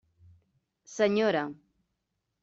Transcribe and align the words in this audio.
Senyora. 0.95 1.45